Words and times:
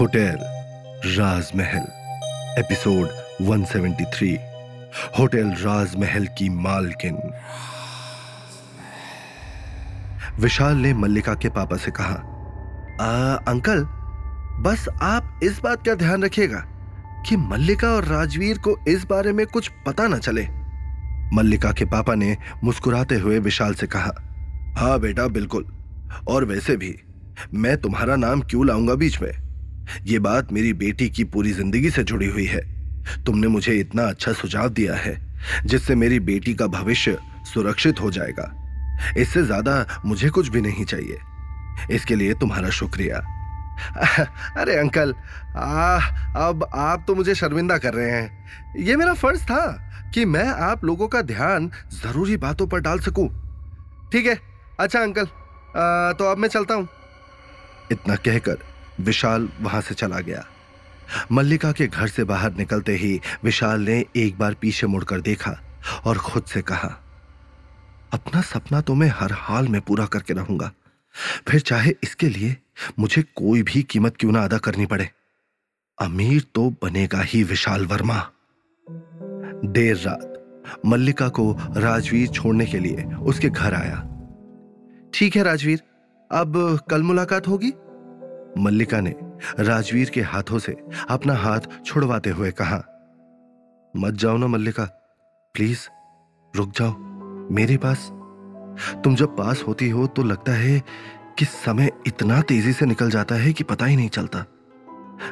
Hotel 0.00 0.38
राजमहल 1.18 1.84
episode 2.58 3.08
173 3.46 4.38
hotel 5.18 5.50
राजमहल 5.50 6.26
की 6.26 6.48
मालकिन। 6.48 7.18
विशाल 10.40 10.76
ने 10.76 10.94
मल्लिका 10.94 11.34
के 11.34 11.48
पापा 11.48 11.76
से 11.76 11.90
कहा 11.90 12.14
आ, 13.00 13.34
अंकल 13.34 13.84
बस 14.62 14.88
आप 15.02 15.40
इस 15.42 15.60
बात 15.60 15.86
का 15.86 15.94
ध्यान 15.94 16.24
रखिएगा 16.24 16.64
कि 17.28 17.36
मल्लिका 17.36 17.88
और 17.88 18.04
राजवीर 18.04 18.58
को 18.58 18.84
इस 18.88 19.04
बारे 19.04 19.32
में 19.32 19.46
कुछ 19.46 19.70
पता 19.86 20.06
न 20.06 20.18
चले। 20.18 20.48
मल्लिका 21.32 21.72
के 21.72 21.84
पापा 21.84 22.14
ने 22.14 22.36
मुस्कुराते 22.64 23.14
हुए 23.14 23.38
विशाल 23.38 23.74
से 23.74 23.86
कहा 23.86 24.12
हाँ 24.78 25.00
बेटा 25.00 25.26
बिल्कुल। 25.26 25.64
और 26.28 26.44
वैसे 26.44 26.76
भी 26.76 27.00
मैं 27.54 27.76
तुम्हारा 27.76 28.16
नाम 28.16 28.40
क्यों 28.40 28.66
लाऊँगा 28.66 28.94
बीच 28.94 29.20
में? 29.22 29.32
ये 30.06 30.18
बात 30.18 30.52
मेरी 30.52 30.72
बेटी 30.74 31.08
की 31.10 31.24
पूरी 31.26 31.52
ज़िंदगी 31.52 31.90
से 31.90 32.04
जुड़ी 32.04 32.26
हुई 32.26 32.46
है। 32.46 32.60
तुमने 33.26 33.48
मुझे 33.48 33.74
इतना 33.74 34.02
अच्छा 34.02 34.32
सुझाव 34.32 34.68
दिया 34.68 34.94
है 34.96 35.18
जिससे 35.66 35.94
मेरी 35.94 36.20
बेटी 36.20 36.54
का 36.54 36.66
भविष्य 36.68 37.16
सुरक्षित 37.52 38.00
हो 38.00 38.10
जाएगा। 38.10 38.52
इससे 39.18 39.42
ज़्यादा 39.42 40.00
मुझे 40.06 40.30
कुछ 40.30 40.48
भी 40.48 40.60
नहीं 40.60 40.84
चाहिए। 40.84 41.18
इसके 41.90 42.14
लिए 42.14 42.34
तुम्हारा 42.34 42.70
शुक्रिया। 42.70 43.18
अरे 44.56 44.76
अंकल 44.76 45.14
आ, 45.56 45.96
अब 46.38 46.68
आप 46.74 47.04
तो 47.06 47.14
मुझे 47.14 47.34
शर्मिंदा 47.34 47.78
कर 47.78 47.94
रहे 47.94 48.10
हैं। 48.10 48.76
यह 48.78 48.96
मेरा 48.96 49.14
फ़र्ज़ 49.14 49.44
था 49.44 49.66
कि 50.14 50.24
मैं 50.24 50.46
आप 50.46 50.84
लोगों 50.84 51.08
का 51.08 51.22
ध्यान 51.24 51.70
ज़रूरी 51.94 52.36
बातों 52.36 52.66
पर 52.66 52.80
डाल 52.80 52.98
सकूँ। 53.00 53.28
ठीक 54.12 54.26
है 54.26 54.38
अच्छा 54.80 55.02
अंकल 55.02 55.22
आ, 55.22 56.12
तो 56.12 56.30
अब 56.30 56.38
मैं 56.38 56.48
चलता 56.48 56.74
हूँ। 56.74 56.88
इतना 57.92 58.16
कहकर 58.16 58.58
विशाल 59.00 59.48
वहाँ 59.60 59.80
से 59.80 59.94
चला 59.94 60.20
गया। 60.20 60.44
मल्लिका 61.32 61.72
के 61.72 61.86
घर 61.86 62.08
से 62.08 62.24
बाहर 62.24 62.54
निकलते 62.54 62.92
ही 62.96 63.20
विशाल 63.44 63.80
ने 63.80 64.04
एक 64.16 64.38
बार 64.38 64.54
पीछे 64.54 64.86
मुड़कर 64.86 65.20
देखा 65.20 65.56
और 66.04 66.18
खुद 66.18 66.44
से 66.44 66.62
कहा, 66.62 66.88
अपना 68.12 68.40
सपना 68.42 68.80
तो 68.80 68.94
मैं 68.94 69.08
हर 69.10 69.32
हाल 69.34 69.68
में 69.68 69.80
पूरा 69.80 70.06
करके 70.06 70.34
रहूँगा। 70.34 70.70
फिर 71.48 71.60
चाहे 71.60 71.94
इसके 72.02 72.28
लिए 72.28 72.56
मुझे 72.98 73.22
कोई 73.36 73.62
भी 73.62 73.82
कीमत 73.82 74.16
क्यों 74.16 74.32
ना 74.32 74.44
अदा 74.44 74.58
करनी 74.58 74.86
पड़े। 74.86 75.08
अमीर 75.98 76.44
तो 76.54 76.68
बनेगा 76.82 77.20
ही 77.22 77.42
विशाल 77.44 77.86
वर्मा। 77.86 78.18
देर 79.66 79.96
रात 79.96 80.80
मल्लिका 80.86 81.28
को 81.28 81.52
राजवीर 81.76 82.28
छोड़ने 82.28 82.66
के 82.66 82.78
लिए 82.78 83.04
उसके 83.22 83.48
घर 83.48 83.74
आया। 83.74 83.96
ठीक 85.14 85.36
है 85.36 85.42
राजवीर 85.42 85.82
अब 86.30 86.52
कल 86.90 87.02
मुलाकात 87.02 87.46
होगी? 87.48 87.72
मल्लिका 88.58 89.00
ने 89.00 89.14
राजवीर 89.60 90.10
के 90.10 90.20
हाथों 90.22 90.58
से 90.58 90.72
अपना 91.10 91.34
हाथ 91.34 91.60
छुड़वाते 91.84 92.30
हुए 92.30 92.50
कहा, 92.50 92.76
मत 93.94 94.14
जाओ 94.14 94.36
ना 94.36 94.46
मल्लिका, 94.46 94.84
प्लीज़, 95.54 95.86
रुक 96.54 96.70
जाओ, 96.70 96.94
मेरे 97.50 97.76
पास, 97.76 98.06
तुम 99.04 99.14
जब 99.14 99.36
पास 99.36 99.62
होती 99.62 99.88
हो 99.90 100.06
तो 100.06 100.22
लगता 100.22 100.52
है 100.52 100.78
कि 101.38 101.44
समय 101.44 101.90
इतना 102.06 102.40
तेज़ी 102.42 102.72
से 102.72 102.86
निकल 102.86 103.10
जाता 103.10 103.34
है 103.34 103.52
कि 103.52 103.64
पता 103.64 103.86
ही 103.86 103.96
नहीं 103.96 104.08
चलता। 104.08 104.44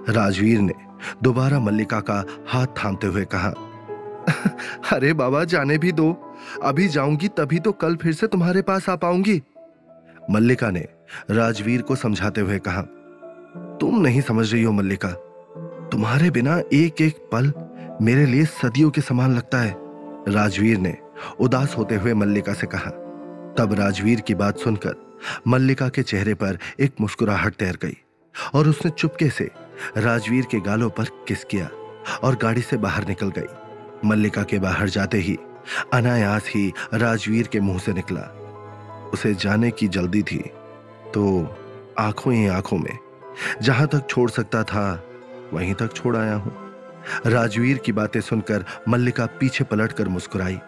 राजवीर 0.09 0.61
ने 0.61 0.75
दोबारा 1.23 1.59
मल्लिका 1.61 2.01
का 2.01 2.25
हाथ 2.49 2.67
थामते 2.79 3.07
हुए 3.07 3.25
कहा, 3.35 3.53
अरे 4.93 5.13
बाबा, 5.13 5.45
जाने 5.45 5.79
भी 5.79 5.93
दो, 5.93 6.11
अभी 6.63 6.89
जाऊँगी 6.89 7.29
तभी 7.29 7.59
तो 7.59 7.73
कल 7.75 7.97
फिर 7.97 8.13
से 8.13 8.27
तुम्हारे 8.27 8.63
पास 8.63 8.89
आ 8.89 8.97
पाऊँगी। 8.97 9.41
मल्लिका 10.31 10.71
ने 10.71 10.87
राजवीर 11.31 11.83
को 11.83 11.95
समझाते 11.97 12.41
हुए 12.41 12.59
कहा, 12.59 12.83
तुम 13.81 14.01
नहीं 14.01 14.21
समझ 14.21 14.53
रही 14.53 14.63
हो 14.63 14.73
मल्लिका। 14.73 15.09
तुम्हारे 15.93 16.31
बिना 16.31 16.59
एक 16.73 17.01
एक 17.01 17.17
पल 17.33 17.53
मेरे 18.03 18.27
लिए 18.27 18.45
सदियों 18.45 18.91
के 18.91 19.01
समान 19.01 19.37
लगता 19.37 19.59
है, 19.59 19.75
राजवीर 20.29 20.79
ने 20.79 20.97
उदास 21.41 21.77
होते 21.79 21.95
हुए 21.95 22.15
मल्लिका 22.15 22.53
से 22.53 22.67
कहा। 22.67 22.91
तब 23.59 23.75
राजवीर 23.79 24.21
की 24.21 24.35
बात 24.35 24.59
सुनकर 24.59 24.95
मल्लिका 25.49 25.89
के 25.89 26.03
चेहरे 26.03 26.35
पर 26.35 26.59
एक 26.81 27.01
मुस्कुराहट 27.01 27.55
तैर 27.55 27.79
गई 27.83 27.97
और 28.55 28.69
उसने 28.69 28.91
चुपके 28.91 29.29
से 29.31 29.51
राजवीर 29.97 30.47
के 30.51 30.61
गालों 30.61 30.91
पर 30.91 31.05
किस 31.29 31.45
किया 31.45 31.69
और 32.23 32.37
गाड़ी 32.43 32.63
से 32.63 32.77
बाहर 32.77 33.07
निकल 33.09 33.31
गई। 33.39 34.09
मल्लिका 34.09 34.43
के 34.43 34.59
बाहर 34.59 34.89
जाते 34.89 35.19
ही 35.19 35.37
अनायास 35.93 36.49
ही 36.49 36.73
राजवीर 36.95 37.47
के 37.47 37.61
मुँह 37.61 37.79
से 37.79 37.93
निकला। 37.93 38.21
उसे 39.13 39.35
जाने 39.35 39.71
की 39.71 39.89
जल्दी 39.89 40.23
थी 40.23 40.39
तो 41.15 41.25
आँखों 41.99 42.33
ही 42.35 42.47
आँखों 42.47 42.79
में, 42.79 42.99
जहाँ 43.63 43.87
तक 43.87 44.07
छोड़ 44.11 44.31
सकता 44.31 44.63
था, 44.63 45.03
वहीं 45.53 45.75
तक 45.75 45.93
छोड़ 45.93 46.17
आया 46.17 46.35
हूँ। 46.35 46.53
राजवीर 47.27 47.79
की 47.79 47.93
बातें 47.93 48.21
सुनकर 48.21 48.65
मल्लिका 48.89 49.27
पीछे 49.41 49.65
पलटकर 49.65 50.09
मुस्कुराई 50.09 50.59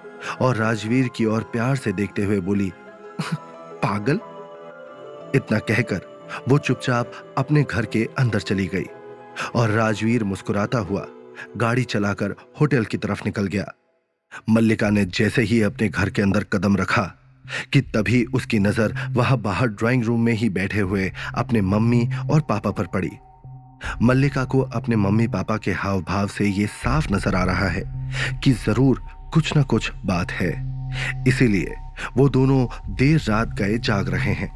और 0.41 0.56
राजवीर 0.56 1.09
की 1.09 1.25
ओर 1.25 1.43
प्यार 1.53 1.77
से 1.77 1.93
देखते 1.93 2.25
हुए 2.25 2.41
बोली, 2.41 2.73
पागल? 3.23 4.21
इतना 5.34 5.59
कहकर 5.61 6.09
वो 6.49 6.59
चुपचाप 6.59 7.12
अपने 7.39 7.62
घर 7.62 7.87
के 7.87 8.09
अंदर 8.19 8.41
चली 8.41 8.67
गई 8.67 8.87
और 9.55 9.71
राजवीर 9.71 10.25
मुस्कुराता 10.25 10.78
हुआ 10.78 11.07
गाड़ी 11.57 11.84
चलाकर 11.84 12.34
होटल 12.61 12.84
की 12.84 12.99
तरफ़ 12.99 13.22
निकल 13.27 13.47
गया। 13.47 13.72
मल्लिका 14.51 14.91
ने 14.91 15.05
जैसे 15.05 15.43
ही 15.43 15.61
अपने 15.62 15.89
घर 15.89 16.11
के 16.11 16.22
अंदर 16.22 16.45
कदम 16.53 16.77
रखा 16.77 17.12
कि 17.73 17.81
तभी 17.95 18.25
उसकी 18.34 18.59
नज़र 18.59 18.95
वहाँ 19.12 19.39
बाहर 19.39 19.69
ड्राइंग 19.69 20.05
रूम 20.05 20.21
में 20.21 20.33
ही 20.33 20.49
बैठे 20.51 20.81
हुए 20.81 21.11
अपने 21.34 21.61
मम्मी 21.62 22.09
और 22.31 22.41
पापा 22.41 22.71
पर 22.71 22.87
पड़ी। 22.87 23.11
मल्लिका 24.03 24.45
को 24.45 24.61
अपने 24.75 24.97
मम्मी 24.97 25.27
पापा 25.28 25.56
के 25.56 25.73
हाव 25.73 26.01
भाव 26.03 26.27
से 26.28 26.47
यह 26.47 26.67
साफ़ 26.75 27.12
नज़र 27.12 27.34
आ 27.34 27.45
रहा 27.45 27.69
है 27.69 27.83
कि 28.45 28.53
ज़रूर 28.67 29.03
कुछ 29.34 29.56
ना 29.56 29.62
कुछ 29.62 29.91
बात 30.06 30.31
है। 30.33 30.51
इसीलिए 31.28 31.75
वो 32.17 32.28
दोनों 32.28 32.67
देर 32.97 33.21
रात 33.28 33.55
गए 33.55 33.78
जाग 33.78 34.09
रहे 34.09 34.33
हैं 34.34 34.51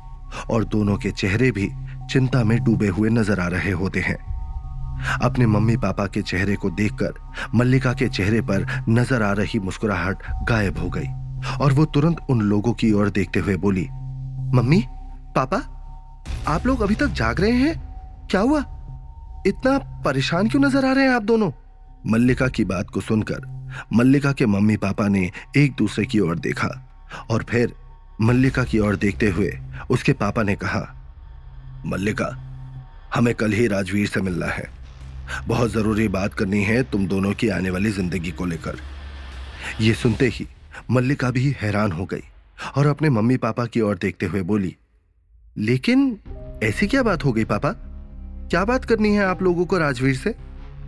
और 0.51 0.65
दोनों 0.65 0.97
के 0.99 1.11
चेहरे 1.11 1.51
भी 1.51 1.71
चिंता 2.11 2.45
में 2.45 2.59
डूबे 2.65 2.89
हुए 2.89 3.11
नज़र 3.11 3.41
आ 3.41 3.47
रहे 3.49 3.71
होते 3.73 4.01
हैं। 4.01 4.17
अपने 5.23 5.47
मम्मी 5.47 5.77
पापा 5.77 6.07
के 6.07 6.23
चेहरे 6.23 6.57
को 6.57 6.71
देखकर 6.73 7.15
मल्लिका 7.55 7.93
के 7.93 8.09
चेहरे 8.09 8.41
पर 8.41 8.67
नज़र 8.89 9.23
आ 9.23 9.33
रही 9.33 9.59
मुस्कुराहट 9.59 10.23
गायब 10.49 10.79
हो 10.79 10.89
गई। 10.89 11.07
और 11.61 11.73
वो 11.73 11.85
तुरंत 11.85 12.27
उन 12.31 12.41
लोगों 12.41 12.73
की 12.73 12.93
ओर 12.93 13.11
देखते 13.11 13.41
हुए 13.41 13.57
बोली, 13.57 13.87
मम्मी, 14.55 14.83
पापा, 15.37 15.57
आप 16.49 16.67
लोग 16.67 16.81
अभी 16.81 16.95
तक 16.95 17.07
जाग 17.09 17.41
रहे 17.41 17.53
हैं? 17.53 17.75
क्या 18.31 18.41
हुआ? 18.41 18.61
इतना 19.47 19.79
परेशान 20.05 20.49
क्यों 20.49 20.63
नज़र 20.63 20.85
आ 20.85 20.93
रहे 20.93 21.05
हैं 21.05 21.13
आप 21.13 21.23
दोनों? 21.23 21.51
मल्लिका 22.07 22.49
की 22.49 22.65
बात 22.65 22.91
को 22.91 23.01
सुनकर 23.01 23.53
मल्लिका 23.93 24.33
के 24.33 24.47
मम्मी 24.47 24.77
पापा 24.77 25.09
ने 25.09 25.31
एक 25.57 25.75
दूसरे 25.79 26.05
की 26.07 26.19
ओर 26.21 26.39
देखा 26.39 26.69
और 27.31 27.43
फिर 27.43 27.73
मल्लिका 28.21 28.65
की 28.65 28.79
ओर 28.79 28.97
देखते 28.97 29.31
हुए 29.31 29.53
उसके 29.91 30.13
पापा 30.13 30.43
ने 30.43 30.55
कहा, 30.55 30.81
मल्लिका, 31.87 32.29
हमें 33.15 33.35
कल 33.35 33.53
ही 33.53 33.67
राजवीर 33.67 34.07
से 34.09 34.21
मिलना 34.21 34.47
है। 34.47 34.69
बहुत 35.49 35.71
ज़रूरी 35.71 36.09
बात 36.09 36.35
करनी 36.35 36.63
है 36.63 36.83
तुम 36.83 37.07
दोनों 37.07 37.33
की 37.33 37.49
आने 37.49 37.71
वाली 37.71 37.91
ज़िंदगी 37.91 38.31
को 38.31 38.45
लेकर। 38.45 38.77
यह 39.81 39.95
सुनते 39.95 40.29
ही 40.29 40.47
मल्लिका 40.91 41.31
भी 41.31 41.55
हैरान 41.61 41.93
हो 41.93 42.05
गई 42.05 42.23
और 42.77 42.87
अपने 42.87 43.11
मम्मी 43.11 43.37
पापा 43.37 43.67
की 43.67 43.81
ओर 43.81 43.99
देखते 43.99 44.27
हुए 44.27 44.43
बोली, 44.43 44.77
लेकिन 45.57 46.19
ऐसी 46.63 46.87
क्या 46.87 47.03
बात 47.03 47.25
हो 47.25 47.33
गई 47.33 47.45
पापा? 47.45 47.73
क्या 48.51 48.65
बात 48.65 48.85
करनी 48.85 49.15
है 49.15 49.25
आप 49.25 49.43
लोगों 49.43 49.65
को 49.67 49.79
राजवीर 49.79 50.17
से? 50.17 50.35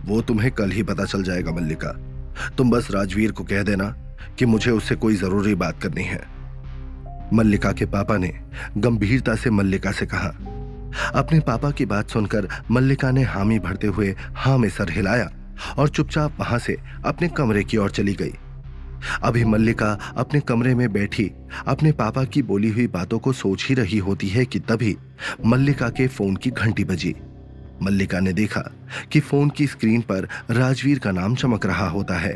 वो 0.05 0.21
तुम्हें 0.21 0.51
कल 0.51 0.71
ही 0.71 0.83
पता 0.83 1.05
चल 1.05 1.23
जाएगा 1.23 1.51
मल्लिका। 1.51 1.89
तुम 2.57 2.71
बस 2.71 2.91
राजवीर 2.91 3.31
को 3.31 3.43
कह 3.43 3.63
देना 3.63 3.89
कि 4.39 4.45
मुझे 4.45 4.71
उससे 4.71 4.95
कोई 4.95 5.15
ज़रूरी 5.15 5.55
बात 5.55 5.81
करनी 5.81 6.03
है। 6.03 6.21
मल्लिका 7.33 7.71
के 7.71 7.85
पापा 7.85 8.17
ने 8.17 8.33
गंभीरता 8.77 9.35
से 9.35 9.49
मल्लिका 9.49 9.91
से 9.91 10.05
कहा। 10.05 10.29
अपने 11.15 11.39
पापा 11.39 11.71
की 11.71 11.85
बात 11.85 12.09
सुनकर 12.09 12.47
मल्लिका 12.71 13.11
ने 13.11 13.23
हामी 13.23 13.59
भरते 13.59 13.87
हुए 13.87 14.15
हाँ 14.35 14.57
में 14.57 14.69
सर 14.69 14.89
हिलाया 14.89 15.29
और 15.77 15.89
चुपचाप 15.89 16.39
वहाँ 16.39 16.59
से 16.59 16.77
अपने 17.05 17.27
कमरे 17.27 17.63
की 17.63 17.77
ओर 17.77 17.91
चली 17.91 18.13
गई। 18.13 18.33
अभी 19.23 19.43
मल्लिका 19.45 19.91
अपने 20.17 20.39
कमरे 20.39 20.73
में 20.75 20.91
बैठी, 20.93 21.31
अपने 21.67 21.91
पापा 21.91 22.23
की 22.23 22.41
बोली 22.41 22.69
हुई 22.69 22.87
बातों 22.87 23.19
को 23.19 23.33
सोच 23.33 23.65
ही 23.69 23.75
रही 23.75 23.97
होती 23.97 24.27
है 24.27 24.45
कि 24.45 24.59
तभी 24.59 24.95
मल्लिका 25.45 25.89
के 25.89 26.07
फ़ोन 26.07 26.35
की 26.35 26.49
घंटी 26.49 26.83
बजी। 26.83 27.15
मल्लिका 27.81 28.19
ने 28.19 28.33
देखा 28.33 28.61
कि 29.11 29.19
फ़ोन 29.19 29.49
की 29.49 29.67
स्क्रीन 29.67 30.01
पर 30.01 30.27
राजवीर 30.51 30.99
का 30.99 31.11
नाम 31.11 31.35
चमक 31.35 31.65
रहा 31.65 31.87
होता 31.89 32.17
है। 32.17 32.35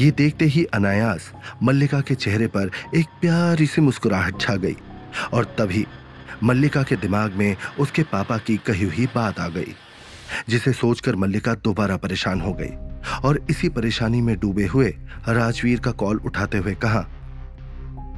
ये 0.00 0.10
देखते 0.10 0.44
ही 0.44 0.64
अनायास 0.64 1.30
मल्लिका 1.62 2.00
के 2.00 2.14
चेहरे 2.14 2.46
पर 2.46 2.70
एक 2.94 3.06
प्यारी 3.20 3.66
सी 3.66 3.80
मुस्कुराहट 3.80 4.40
छा 4.40 4.56
गई 4.56 4.76
और 5.32 5.44
तभी 5.58 5.84
मल्लिका 6.44 6.82
के 6.82 6.96
दिमाग 6.96 7.32
में 7.32 7.56
उसके 7.80 8.02
पापा 8.02 8.38
की 8.38 8.56
कही 8.56 8.84
हुई 8.84 9.06
बात 9.14 9.40
आ 9.40 9.48
गई, 9.48 9.74
जिसे 10.48 10.72
सोचकर 10.72 11.16
मल्लिका 11.16 11.54
दोबारा 11.54 11.96
परेशान 11.96 12.40
हो 12.40 12.52
गई। 12.52 12.91
और 13.24 13.40
इसी 13.50 13.68
परेशानी 13.68 14.20
में 14.20 14.38
डूबे 14.40 14.66
हुए 14.66 14.88
राजवीर 15.28 15.80
का 15.80 15.90
कॉल 15.92 16.20
उठाते 16.24 16.58
हुए 16.58 16.74
कहा 16.84 17.06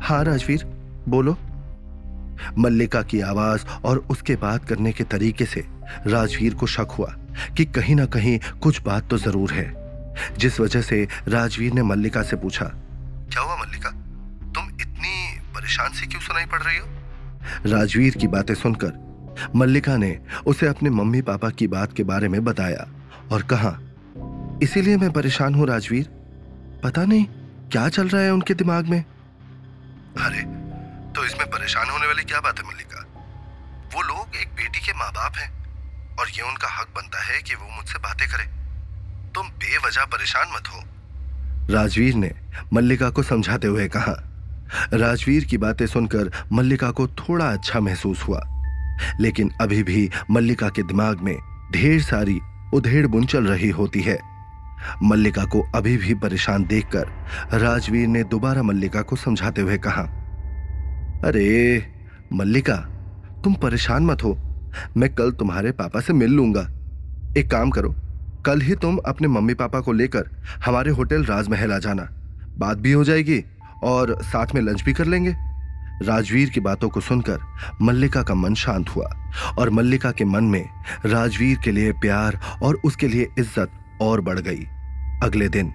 हाँ 0.03 0.23
राजवीर, 0.25 0.65
बोलो। 1.09 1.37
मल्लिका 2.59 3.03
की 3.03 3.21
आवाज़ 3.21 3.65
और 3.85 3.99
उसके 4.11 4.35
बात 4.37 4.65
करने 4.65 4.93
के 4.93 5.05
तरीके 5.05 5.45
से 5.45 5.65
राजवीर 6.07 6.55
को 6.55 6.67
शक 6.67 6.95
हुआ 6.99 7.15
कि 7.57 7.65
कहीं 7.65 7.95
ना 7.95 8.07
कहीं 8.07 8.39
कुछ 8.63 8.81
बात 8.83 9.09
तो 9.11 9.19
ज़रूर 9.19 9.53
है, 9.53 9.67
जिस 10.39 10.59
वजह 10.61 10.83
से 10.83 11.07
राजवीर 11.29 11.73
ने 11.73 11.83
मल्लिका 11.83 12.23
से 12.23 12.37
पूछा, 12.37 12.65
क्या 12.65 13.43
हुआ 13.43 13.57
मल्लिका? 13.57 13.91
तुम 14.51 14.69
इतनी 14.81 15.39
परेशान 15.55 15.93
सी 15.93 16.07
क्यों 16.07 16.21
सुनाई 16.21 16.47
पड़ 16.47 16.63
रही 16.63 16.79
हो? 16.79 16.87
राजवीर 17.67 18.17
की 18.17 18.27
बातें 18.27 18.55
सुनकर 18.55 19.03
मल्लिका 19.57 19.97
ने 19.97 20.19
उसे 20.47 20.67
अपने 20.67 20.91
मम्मी 20.91 21.21
पापा 21.23 21.51
की 21.51 21.67
बात 21.69 21.93
के 21.93 22.05
बारे 22.05 22.29
में 22.29 22.43
बताया 22.45 22.87
और 23.33 23.43
कहा 23.43 23.79
इसीलिए 24.65 24.97
मैं 24.97 25.11
परेशान 25.13 25.55
हूँ, 25.55 25.67
राजवीर। 25.67 26.05
पता 26.85 27.05
नहीं, 27.05 27.25
क्या 27.73 27.89
चल 27.89 28.09
रहा 28.09 28.23
है 28.23 28.33
उनके 28.33 28.55
दिमाग 28.55 28.87
में? 28.87 29.05
अरे 30.19 30.43
तो 31.13 31.25
इसमें 31.27 31.51
परेशान 31.51 31.91
होने 31.91 32.07
वाली 32.07 32.25
क्या 32.25 32.41
बात 32.41 32.59
है, 32.59 32.67
मल्लिका? 32.69 33.03
वो 33.95 34.03
लोग 34.03 34.37
एक 34.37 34.49
बेटी 34.49 34.81
के 34.81 34.93
माँ 34.93 35.11
बाप 35.13 35.37
हैं, 35.37 35.51
और 36.17 36.29
ये 36.29 36.43
उनका 36.43 36.69
हक 36.81 36.89
बनता 36.97 37.23
है 37.23 37.43
कि 37.43 37.55
वो 37.55 37.77
मुझसे 37.77 37.99
बातें 37.99 38.29
करे। 38.29 38.45
तुम 39.35 39.49
बेवजह 39.49 40.05
परेशान 40.05 40.47
मत 40.55 40.69
हो। 40.69 40.83
राजवीर 41.75 42.15
ने 42.15 42.35
मल्लिका 42.73 43.11
को 43.11 43.23
समझाते 43.23 43.67
हुए 43.67 43.89
कहा। 43.89 44.17
राजवीर 44.93 45.45
की 45.45 45.59
बातें 45.59 45.87
सुनकर 45.87 46.31
मल्लिका 46.53 46.91
को 46.91 47.09
थोड़ा 47.09 47.53
अच्छा 47.53 47.81
महसूस 47.81 48.23
हुआ। 48.23 48.45
लेकिन 49.21 49.51
अभी 49.61 49.83
भी 49.83 50.11
मल्लिका 50.31 50.69
के 50.69 50.83
दिमाग 50.83 51.21
में 51.21 51.37
ढेर 51.73 52.03
सारी 52.03 52.41
उधेड़ 52.75 53.07
बुन 53.07 53.27
चल 53.27 53.47
रही 53.47 53.69
होती 53.71 54.01
है। 54.01 54.34
मल्लिका 55.03 55.45
को 55.45 55.63
अभी 55.75 55.97
भी 55.97 56.15
परेशान 56.15 56.65
देखकर 56.65 57.59
राजवीर 57.59 58.09
ने 58.09 58.25
दोबारा 58.25 58.63
मल्लिका 58.63 59.03
को 59.03 59.17
समझाते 59.17 59.63
हुए 59.63 59.79
कहा, 59.79 60.03
अरे, 61.25 61.87
मल्लिका, 62.33 62.77
तुम 63.45 63.55
परेशान 63.55 64.07
मत 64.07 64.23
हो। 64.25 64.39
मैं 64.97 65.15
कल 65.15 65.31
तुम्हारे 65.33 65.73
पापा 65.73 66.01
से 66.01 66.13
मिल 66.13 66.31
लूँगा। 66.31 66.69
एक 67.37 67.51
काम 67.51 67.71
करो, 67.71 67.95
कल 68.47 68.61
ही 68.61 68.75
तुम 68.75 68.97
अपने 68.97 69.29
मम्मी 69.29 69.55
पापा 69.55 69.81
को 69.81 69.93
लेकर 69.93 70.31
हमारे 70.65 70.91
होटल 70.91 71.25
राजमहल 71.25 71.73
आ 71.73 71.79
जाना। 71.79 72.09
बात 72.59 72.79
भी 72.79 72.93
हो 72.93 73.05
जाएगी 73.05 73.45
और 73.83 74.17
साथ 74.23 74.55
में 74.55 74.63
लंच 74.63 74.83
भी 74.83 74.93
कर 74.93 75.05
लेंगे। 75.05 75.35
राजवीर 76.03 76.51
की 76.51 76.61
बातों 76.61 76.89
को 76.89 77.01
सुनकर 77.01 77.39
मल्लिका 77.83 78.23
का 78.23 78.35
मन 78.35 78.55
शांत 78.55 78.89
हुआ 78.89 79.09
और 79.59 79.71
मल्लिका 79.71 80.11
के 80.11 80.25
मन 80.25 80.45
में 80.45 80.65
राजवीर 81.07 81.59
के 81.65 81.73
लिए 81.73 81.93
प्यार 81.93 82.39
और 82.63 82.81
उसके 82.85 83.09
लिए 83.09 83.29
इज़्ज़त 83.39 83.71
और 84.03 84.21
बढ़ 84.21 84.39
गई। 84.39 84.67
अगले 85.25 85.49
दिन, 85.49 85.73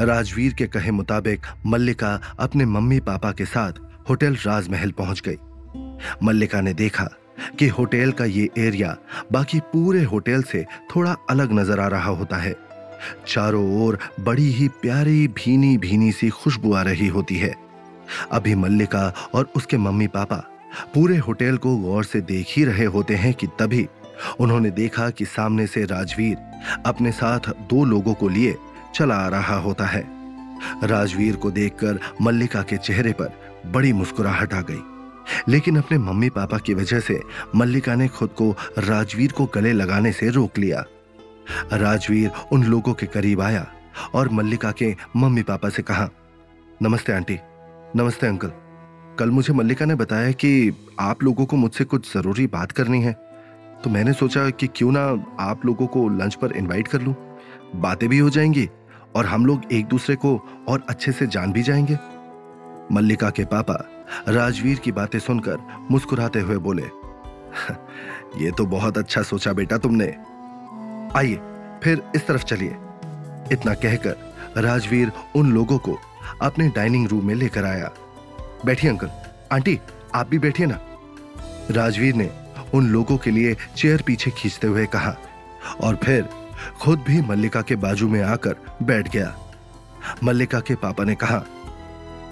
राजवीर 0.00 0.52
के 0.52 0.66
कहे 0.66 0.90
मुताबिक 0.90 1.40
मल्लिका 1.66 2.08
अपने 2.40 2.64
मम्मी 2.66 2.98
पापा 3.00 3.30
के 3.32 3.44
साथ 3.44 3.72
होटल 4.08 4.36
राजमहल 4.36 4.90
पहुँच 4.90 5.22
गई। 5.28 5.36
मल्लिका 6.22 6.60
ने 6.60 6.72
देखा 6.74 7.04
कि 7.58 7.68
होटल 7.68 8.12
का 8.12 8.24
ये 8.24 8.48
एरिया 8.58 8.96
बाकी 9.32 9.60
पूरे 9.60 10.02
होटल 10.04 10.42
से 10.42 10.64
थोड़ा 10.96 11.14
अलग 11.30 11.52
नज़र 11.52 11.80
आ 11.80 11.86
रहा 11.86 12.10
होता 12.10 12.36
है। 12.36 12.54
चारों 13.28 13.82
ओर 13.82 13.98
बड़ी 14.20 14.48
ही 14.52 14.68
प्यारी 14.82 15.28
भीनी 15.28 15.76
भीनी 15.78 16.12
सी 16.12 16.30
खुशबू 16.30 16.72
आ 16.74 16.82
रही 16.82 17.08
होती 17.08 17.36
है। 17.36 17.54
अभी 18.32 18.54
मल्लिका 18.54 19.12
और 19.34 19.50
उसके 19.56 19.76
मम्मी 19.76 20.06
पापा 20.06 20.44
पूरे 20.94 21.18
होटल 21.18 21.56
को 21.56 21.76
गौर 21.76 22.04
से 22.04 22.20
देख 22.20 22.46
ही 22.56 22.64
रहे 22.64 22.84
होते 22.84 23.14
हैं 23.14 23.34
कि 23.34 23.46
तभी 23.58 23.86
उन्होंने 24.40 24.70
देखा 24.70 25.10
कि 25.10 25.24
सामने 25.24 25.66
से 25.66 25.84
राजवीर 25.84 26.36
अपने 26.86 27.12
साथ 27.12 27.50
दो 27.70 27.84
लोगों 27.84 28.14
को 28.14 28.28
लिए 28.28 28.56
चला 28.94 29.14
आ 29.14 29.28
रहा 29.28 29.56
होता 29.56 29.86
है। 29.86 30.18
राजवीर 30.84 31.36
को 31.36 31.50
देखकर 31.50 32.00
मल्लिका 32.22 32.62
के 32.62 32.76
चेहरे 32.76 33.12
पर 33.12 33.40
बड़ी 33.66 33.92
मुस्कुराहट 33.92 34.54
आ 34.54 34.60
गई। 34.60 34.82
लेकिन 35.48 35.78
अपने 35.78 35.98
मम्मी 35.98 36.28
पापा 36.28 36.58
की 36.58 36.74
वजह 36.74 37.00
से 37.00 37.22
मल्लिका 37.56 37.94
ने 37.94 38.08
खुद 38.08 38.28
को 38.28 38.56
राजवीर 38.78 39.32
को 39.32 39.46
गले 39.46 39.72
लगाने 39.72 40.12
से 40.12 40.28
रोक 40.28 40.58
लिया। 40.58 40.84
राजवीर 41.72 42.30
उन 42.52 42.64
लोगों 42.64 42.94
के 42.94 43.06
करीब 43.06 43.40
आया 43.40 43.66
और 44.14 44.28
मल्लिका 44.28 44.72
के 44.72 44.96
मम्मी 45.16 45.42
पापा 45.42 45.68
से 45.68 45.82
कहा, 45.82 46.08
नमस्ते 46.82 47.12
आंटी, 47.12 47.38
नमस्ते 47.96 48.26
अंकल। 48.26 48.52
कल 49.18 49.30
मुझे 49.30 49.52
मल्लिका 49.52 49.84
ने 49.84 49.94
बताया 49.94 50.32
कि 50.32 50.72
आप 51.00 51.22
लोगों 51.22 51.46
को 51.46 51.56
मुझसे 51.56 51.84
कुछ 51.84 52.14
ज़रूरी 52.14 52.46
बात 52.46 52.72
करनी 52.72 53.02
है। 53.02 53.12
तो 53.84 53.90
मैंने 53.90 54.12
सोचा 54.12 54.50
कि 54.50 54.66
क्यों 54.66 54.92
ना 54.92 55.24
आप 55.40 55.66
लोगों 55.66 55.86
को 55.86 56.08
लंच 56.08 56.34
पर 56.34 56.52
इनवाइट 56.52 56.88
कर 56.88 57.00
लूँ। 57.02 57.14
बातें 57.76 58.08
भी 58.08 58.18
हो 58.18 58.30
जाएँगी 58.30 58.68
और 59.18 59.26
हम 59.26 59.46
लोग 59.46 59.62
एक 59.72 59.86
दूसरे 59.86 60.16
को 60.16 60.42
और 60.68 60.82
अच्छे 60.88 61.12
से 61.12 61.26
जान 61.26 61.52
भी 61.52 61.62
जाएँगे। 61.62 61.98
मल्लिका 62.94 63.30
के 63.30 63.44
पापा 63.44 64.06
राजवीर 64.28 64.78
की 64.78 64.92
बातें 64.92 65.18
सुनकर 65.18 65.86
मुस्कुराते 65.90 66.40
हुए 66.40 66.56
बोले 66.56 66.82
ये 68.44 68.50
तो 68.50 68.66
बहुत 68.66 68.98
अच्छा 68.98 69.22
सोचा 69.22 69.52
बेटा 69.52 69.78
तुमने। 69.78 70.06
आइए, 71.18 71.34
फिर 71.82 72.02
इस 72.16 72.26
तरफ़ 72.26 72.44
चलिए। 72.44 72.76
इतना 73.52 73.74
कहकर 73.74 74.34
राजवीर 74.62 75.12
उन 75.36 75.52
लोगों 75.52 75.78
को 75.78 75.98
अपने 76.42 76.68
डाइनिंग 76.68 77.08
रूम 77.08 77.26
में 77.26 77.34
लेकर 77.34 77.64
आया। 77.64 77.90
बैठिए 78.66 78.90
अंकल। 78.90 79.10
आंटी, 79.52 79.80
आप 80.14 80.28
भी 80.28 80.38
बैठिए 80.38 80.66
ना। 80.66 80.78
राजवीर 81.70 82.14
ने 82.14 82.30
उन 82.74 82.88
लोगों 82.88 83.18
के 83.18 83.30
लिए 83.30 83.56
चेयर 83.76 84.02
पीछे 84.06 84.30
खींचते 84.30 84.66
हुए 84.66 84.86
कहा 84.86 85.16
और 85.80 85.96
फिर 85.96 86.28
खुद 86.80 86.98
भी 86.98 87.22
मल्लिका 87.22 87.62
के 87.62 87.76
बाजू 87.76 88.08
में 88.08 88.22
आकर 88.22 88.56
बैठ 88.82 89.12
गया। 89.12 89.36
मल्लिका 90.24 90.60
के 90.60 90.74
पापा 90.74 91.04
ने 91.04 91.14
कहा 91.14 91.44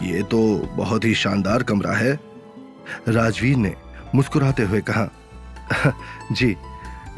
यह 0.02 0.22
तो 0.22 0.68
बहुत 0.76 1.04
ही 1.04 1.14
शानदार 1.14 1.62
कमरा 1.62 1.92
है। 1.92 2.20
राजवीर 3.08 3.56
ने 3.56 3.74
मुस्कुराते 4.14 4.62
हुए 4.62 4.80
कहा, 4.80 5.08
जी, 6.32 6.56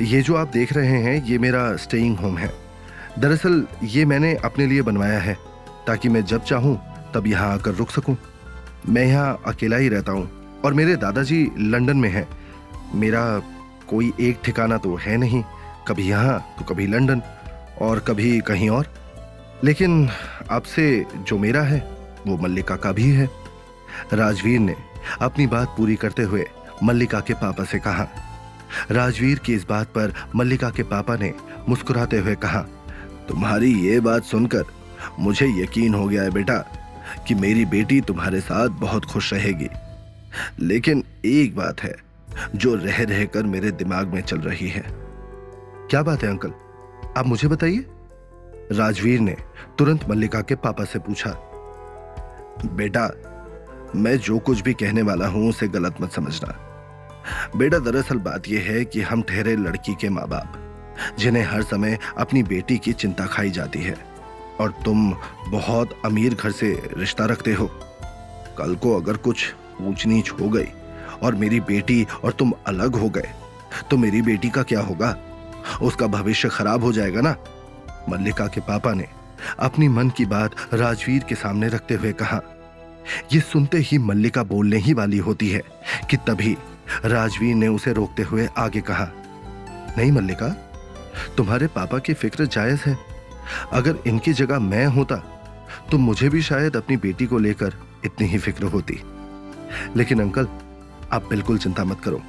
ये 0.01 0.23
जो 0.23 0.37
आप 0.37 0.49
देख 0.49 0.73
रहे 0.73 1.03
हैं, 1.03 1.25
ये 1.25 1.39
मेरा 1.39 1.77
स्टेइंग 1.77 2.19
होम 2.19 2.39
है। 2.39 2.55
दरअसल, 3.19 3.67
ये 3.85 4.05
मैंने 4.05 4.35
अपने 4.35 4.67
लिए 4.67 4.83
बनवाया 4.83 5.19
है, 5.19 5.39
ताकि 5.87 6.09
मैं 6.09 6.25
जब 6.25 6.45
चाहूँ, 6.45 6.81
तब 7.15 7.27
यहाँ 7.27 7.55
आकर 7.55 7.71
रुक 7.71 7.91
सकूँ। 7.91 8.17
मैं 8.89 9.07
यहाँ 9.07 9.43
अकेला 9.47 9.77
ही 9.77 9.89
रहता 9.89 10.13
हूँ, 10.13 10.31
और 10.65 10.75
मेरे 10.75 10.97
दादाजी 10.97 11.51
लंदन 11.59 11.97
में 11.97 12.11
हैं। 12.11 12.29
मेरा 12.95 13.43
कोई 13.91 14.13
एक 14.21 14.41
ठिकाना 14.45 14.77
तो 14.77 14.97
है 14.97 15.17
नहीं। 15.17 15.45
कभी 15.89 16.09
यहाँ 16.09 16.39
तो 16.59 16.65
कभी 16.65 16.87
लंदन 16.87 17.23
और 17.81 17.99
कभी 17.99 18.39
कहीं 18.41 18.69
और। 18.71 18.87
लेकिन 19.65 20.09
आपसे 20.51 21.05
जो 21.19 21.39
मेरा 21.39 21.63
है, 21.63 21.79
वो 22.27 22.37
मल्लिका 22.37 22.77
का 22.77 22.93
भी 22.93 23.11
है। 23.11 23.29
राजवीर 24.15 24.59
ने 24.61 24.75
अपनी 25.23 25.47
बात 25.47 25.75
पूरी 25.77 25.95
करते 25.97 26.23
हुए 26.23 26.45
मल्लिका 26.83 27.21
के 27.21 27.35
पापा 27.35 27.65
से 27.65 27.79
कहा। 27.79 28.07
राजवीर 28.91 29.39
की 29.39 29.55
इस 29.55 29.65
बात 29.65 29.87
पर 29.89 30.13
मल्लिका 30.37 30.71
के 30.71 30.83
पापा 30.83 31.17
ने 31.17 31.33
मुस्कुराते 31.69 32.19
हुए 32.19 32.35
कहा, 32.35 32.61
तुम्हारी 33.29 33.73
ये 33.81 33.99
बात 34.01 34.25
सुनकर 34.25 34.65
मुझे 35.19 35.47
यकीन 35.63 35.95
हो 35.95 36.07
गया 36.09 36.23
है 36.23 36.31
बेटा 36.31 36.59
कि 37.29 37.35
मेरी 37.35 37.65
बेटी 37.65 38.01
तुम्हारे 38.01 38.41
साथ 38.41 38.69
बहुत 38.81 39.05
खुश 39.05 39.33
रहेगी। 39.33 39.69
लेकिन 40.61 41.05
एक 41.25 41.57
बात 41.57 41.83
है 41.83 41.95
जो 42.55 42.75
रह 42.75 43.03
रहकर 43.03 43.43
मेरे 43.43 43.71
दिमाग 43.71 44.15
में 44.15 44.21
चल 44.23 44.39
रही 44.39 44.69
है। 44.69 45.08
क्या 45.91 46.03
बात 46.03 46.23
है, 46.23 46.29
अंकल? 46.29 46.51
आप 47.17 47.27
मुझे 47.27 47.49
बताइए। 47.49 47.85
राजवीर 48.73 49.21
ने 49.21 49.37
तुरंत 49.79 50.09
मल्लिका 50.09 50.41
के 50.41 50.55
पापा 50.57 50.85
से 50.85 50.99
पूछा, 50.99 51.31
बेटा, 52.67 53.05
मैं 53.97 54.17
जो 54.19 54.39
कुछ 54.39 54.61
भी 54.61 54.73
कहने 54.75 55.03
वाला 55.03 55.27
हूँ, 55.27 55.49
उसे 55.49 55.69
गलत 55.69 56.01
मत 56.01 56.13
समझना। 56.13 56.55
बेटा, 57.57 57.79
दरअसल 57.79 58.19
बात 58.19 58.49
यह 58.49 58.65
है 58.65 58.85
कि 58.85 59.01
हम 59.03 59.23
ठहरे 59.23 59.55
लड़की 59.57 59.95
के 59.95 60.09
माँ 60.09 60.27
बाप 60.29 60.59
जिन्हें 61.19 61.45
हर 61.45 61.63
समय 61.63 61.99
अपनी 62.19 62.43
बेटी 62.43 62.77
की 62.79 62.93
चिंता 62.95 63.27
खाई 63.27 63.51
जाती 63.51 63.83
है, 63.83 63.97
और 64.61 64.75
तुम 64.85 65.13
बहुत 65.49 65.95
अमीर 66.05 66.35
घर 66.35 66.51
से 66.51 66.73
रिश्ता 66.97 67.25
रखते 67.25 67.53
हो। 67.53 67.71
कल 68.59 68.75
को 68.75 68.97
अगर 68.97 69.17
कुछ 69.19 69.53
ऊंच 69.81 70.07
नीच 70.07 70.31
हो 70.31 70.49
गई, 70.49 70.69
और 71.23 71.35
मेरी 71.35 71.61
बेटी 71.63 72.07
और 72.25 72.33
तुम 72.33 72.53
अलग 72.67 72.97
हो 72.97 73.09
गए 73.11 73.29
तो 73.91 73.97
मेरी 73.97 74.23
बेटी 74.23 74.51
का 74.51 74.63
क्या 74.63 74.81
होगा? 74.81 75.17
उसका 75.83 76.07
भविष्य 76.07 76.49
खराब 76.49 76.85
हो 76.85 76.93
जाएगा 76.93 77.21
ना? 77.21 77.37
मल्लिका 78.09 78.47
के 78.47 78.61
पापा 78.61 78.93
ने 78.95 79.07
अपनी 79.59 79.89
मन 79.89 80.11
की 80.11 80.25
बात 80.27 80.55
राजवीर 80.75 81.23
के 81.23 81.35
सामने 81.35 81.69
रखते 81.69 81.95
हुए 81.95 82.13
कहा। 82.13 82.41
यह 83.33 83.41
सुनते 83.41 83.79
ही 83.79 83.99
मल्लिका 83.99 84.43
बोलने 84.43 84.77
ही 84.77 84.93
वाली 84.93 85.19
होती 85.19 85.49
है 85.49 85.63
कि 86.11 86.17
तभी 86.17 86.57
राजवीर 87.05 87.55
ने 87.55 87.69
उसे 87.69 87.93
रोकते 87.93 88.23
हुए 88.23 88.49
आगे 88.59 88.81
कहा, 88.81 89.09
नहीं 89.99 90.13
मल्लिका, 90.13 90.49
तुम्हारे 91.37 91.67
पापा 91.67 91.99
की 91.99 92.15
फ़िक्र 92.15 92.47
जायज़ 92.47 92.81
है। 92.87 92.97
अगर 93.73 93.99
इनकी 94.07 94.33
जगह 94.33 94.59
मैं 94.59 94.87
होता 94.87 95.17
तो 95.91 95.99
मुझे 95.99 96.29
भी 96.29 96.43
शायद 96.43 96.77
अपनी 96.77 96.97
बेटी 96.97 97.27
को 97.27 97.39
लेकर 97.39 97.75
इतनी 98.05 98.27
ही 98.27 98.39
फ़िक्र 98.39 98.65
होती। 98.65 99.01
लेकिन 99.97 100.21
अंकल, 100.21 100.49
आप 101.13 101.29
बिल्कुल 101.31 101.59
चिंता 101.59 101.85
मत 101.85 102.01
करो। 102.01 102.23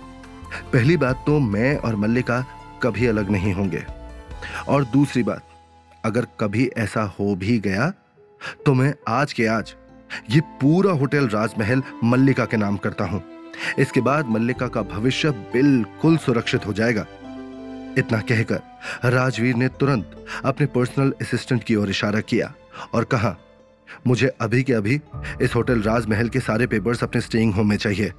पहली 0.74 0.98
बात 0.98 1.24
तो 1.25 1.39
मैं 1.39 1.75
और 1.77 1.96
मल्लिका 1.96 2.46
कभी 2.83 3.07
अलग 3.07 3.29
नहीं 3.29 3.53
होंगे। 3.53 3.83
और 4.67 4.83
दूसरी 4.86 5.24
बात, 5.24 5.43
अगर 6.03 6.27
कभी 6.39 6.69
ऐसा 6.77 7.01
हो 7.19 7.36
भी 7.36 7.57
गया 7.59 7.91
तो 8.65 8.74
मैं 8.74 8.93
आज 9.09 9.33
के 9.33 9.45
आज 9.48 9.74
ये 10.31 10.41
पूरा 10.62 10.91
होटल 10.91 11.27
राजमहल 11.27 11.81
मल्लिका 12.03 12.45
के 12.45 12.57
नाम 12.57 12.77
करता 12.77 13.05
हूँ। 13.05 13.21
इसके 13.79 14.01
बाद 14.01 14.27
मल्लिका 14.27 14.67
का 14.67 14.81
भविष्य 14.83 15.31
बिल्कुल 15.53 16.17
सुरक्षित 16.17 16.65
हो 16.67 16.74
जाएगा। 16.74 17.05
इतना 17.98 18.19
कहकर 18.21 19.09
राजवीर 19.09 19.55
ने 19.55 19.67
तुरंत 19.69 20.25
अपने 20.45 20.65
पर्सनल 20.67 21.13
असिस्टेंट 21.21 21.63
की 21.63 21.75
ओर 21.75 21.89
इशारा 21.89 22.19
किया 22.21 22.53
और 22.93 23.03
कहा, 23.03 23.36
मुझे 24.07 24.27
अभी 24.41 24.63
के 24.63 24.74
अभी 24.74 25.00
इस 25.41 25.55
होटल 25.55 25.81
राजमहल 25.81 26.29
के 26.29 26.39
सारे 26.39 26.67
पेपर्स 26.67 27.03
अपने 27.03 27.21
स्टेइंग 27.21 27.53
होम 27.53 27.69
में 27.69 27.77
चाहिए। 27.77 28.12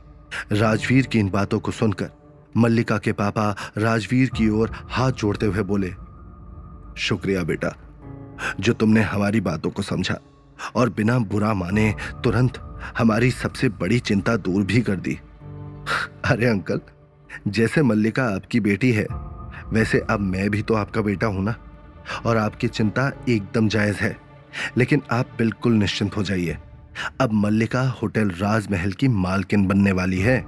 राजवीर 0.52 1.06
की 1.06 1.18
इन 1.18 1.30
बातों 1.30 1.60
को 1.60 1.72
सुनकर 1.72 2.10
मल्लिका 2.56 2.98
के 2.98 3.12
पापा 3.12 3.56
राजवीर 3.78 4.30
की 4.36 4.48
ओर 4.48 4.70
हाथ 4.88 5.12
जोड़ते 5.12 5.46
हुए 5.46 5.62
बोले, 5.62 5.94
शुक्रिया 6.96 7.42
बेटा, 7.42 7.76
जो 8.60 8.72
तुमने 8.72 9.00
हमारी 9.00 9.40
बातों 9.40 9.70
को 9.70 9.82
समझा 9.82 10.18
और 10.76 10.90
बिना 10.90 11.18
बुरा 11.18 11.54
माने 11.54 11.94
तुरंत 12.24 12.80
हमारी 12.98 13.30
सबसे 13.30 13.68
बड़ी 13.68 13.98
चिंता 13.98 14.36
दूर 14.36 14.62
भी 14.62 14.80
कर 14.80 14.96
दी। 14.96 15.18
अरे 16.24 16.46
अंकल, 16.46 16.80
जैसे 17.48 17.82
मल्लिका 17.82 18.24
आपकी 18.24 18.60
बेटी 18.60 18.92
है, 18.92 19.06
वैसे 19.72 20.00
अब 20.10 20.20
मैं 20.20 20.50
भी 20.50 20.62
तो 20.62 20.74
आपका 20.74 21.00
बेटा 21.00 21.26
हूँ 21.26 21.44
ना, 21.44 21.54
और 22.26 22.36
आपकी 22.36 22.68
चिंता 22.68 23.12
एकदम 23.28 23.68
जायज़ 23.68 23.96
है। 23.96 24.16
लेकिन 24.76 25.02
आप 25.12 25.26
बिल्कुल 25.38 25.72
निश्चिंत 25.72 26.16
हो 26.16 26.22
जाइए। 26.22 26.58
अब 27.20 27.32
मल्लिका 27.32 27.82
होटल 27.82 28.30
राजमहल 28.30 28.92
की 28.92 29.08
मालकिन 29.08 29.66
बनने 29.66 29.92
वाली 29.92 30.18
है। 30.18 30.40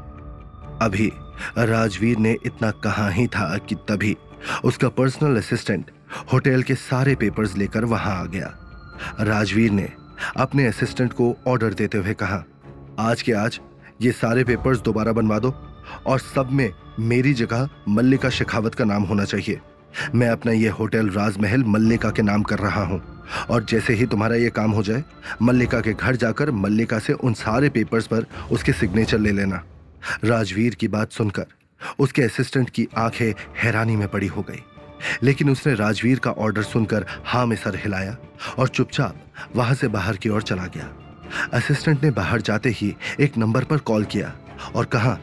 अभी 0.83 1.13
राजवीर 1.59 2.19
ने 2.19 2.37
इतना 2.47 2.71
कहा 2.85 3.09
ही 3.09 3.27
था 3.27 3.57
कि 3.59 3.75
तभी 3.89 4.17
उसका 4.65 4.89
पर्सनल 4.91 5.37
असिस्टेंट 5.37 5.91
होटल 6.33 6.63
के 6.63 6.75
सारे 6.75 7.15
पेपर्स 7.15 7.57
लेकर 7.57 7.85
वहाँ 7.85 8.15
आ 8.15 8.25
गया। 8.27 8.53
राजवीर 9.21 9.71
ने 9.71 9.89
अपने 10.37 10.67
असिस्टेंट 10.67 11.13
को 11.13 11.35
ऑर्डर 11.49 11.75
देते 11.75 11.99
हुए 11.99 12.15
कहा, 12.15 12.43
आज 13.01 13.23
के 13.23 13.33
आज 13.35 13.61
ये 14.03 14.13
सारे 14.13 14.45
पेपर्स 14.45 14.81
दोबारा 14.81 15.13
बनवा 15.13 15.39
दो 15.39 15.55
और 16.07 16.19
सब 16.19 16.51
में 16.53 16.71
मेरी 17.01 17.33
जगह 17.35 17.69
मल्लिका 17.89 18.31
शेखावत 18.31 18.75
का 18.75 18.85
नाम 18.85 19.03
होना 19.03 19.25
चाहिए। 19.25 19.61
मैं 20.15 20.29
अपना 20.29 20.53
ये 20.53 20.69
होटल 20.71 21.09
राजमहल 21.11 21.65
मल्लिका 21.65 22.11
के 22.11 22.23
नाम 22.23 22.43
कर 22.43 22.59
रहा 22.59 22.85
हूँ 22.85 23.01
और 23.51 23.65
जैसे 23.65 23.95
ही 23.95 24.07
तुम्हारा 24.07 24.37
ये 24.37 24.51
काम 24.51 24.71
हो 24.71 24.83
जाए, 24.83 25.03
मल्लिका 25.43 25.81
के 25.81 25.93
घर 25.93 26.17
जाकर 26.17 26.51
मल्लिका 26.53 26.99
से 26.99 27.13
उन 27.13 27.35
सारे 27.35 27.69
पेपर्स 27.69 28.07
पर 28.07 28.27
उसके 28.53 28.73
सिग्नेचर 28.73 29.19
ले 29.19 29.33
लेना। 29.33 29.63
राजवीर 30.25 30.75
की 30.75 30.89
बात 30.89 31.13
सुनकर 31.13 31.47
उसके 31.99 32.23
असिस्टेंट 32.23 32.71
की 32.71 32.87
आँखें 32.97 33.33
हैरानी 33.59 33.97
में 33.97 34.09
पड़ी 34.09 34.27
हो 34.27 34.43
गई। 34.43 34.63
लेकिन 35.23 35.51
उसने 35.51 35.75
राजवीर 35.75 36.19
का 36.19 36.31
ऑर्डर 36.31 36.63
सुनकर 36.63 37.07
हाँ 37.25 37.47
में 37.47 37.57
सर 37.57 37.77
हिलाया 37.77 38.17
और 38.59 38.69
चुपचाप 38.69 39.17
वहाँ 39.57 39.75
से 39.75 39.89
बाहर 39.89 40.17
की 40.17 40.29
ओर 40.29 40.43
चला 40.43 40.67
गया। 40.67 40.89
असिस्टेंट 41.53 42.03
ने 42.05 42.11
बाहर 42.11 42.41
जाते 42.41 42.71
ही 42.71 42.95
एक 43.21 43.39
नंबर 43.39 43.65
पर 43.65 43.79
कॉल 43.79 44.05
किया 44.05 44.33
और 44.75 44.85
कहा, 44.85 45.19